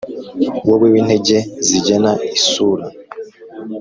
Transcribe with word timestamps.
wowe 0.67 0.87
wintege 0.93 1.37
zigena 1.67 2.11
isura 2.37 2.85